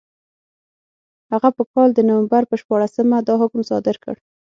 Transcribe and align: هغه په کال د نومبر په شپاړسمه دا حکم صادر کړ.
هغه 1.31 1.49
په 1.57 1.63
کال 1.73 1.89
د 1.93 1.99
نومبر 2.09 2.43
په 2.47 2.55
شپاړسمه 2.61 3.17
دا 3.27 3.33
حکم 3.41 3.61
صادر 3.69 3.95
کړ. 4.03 4.15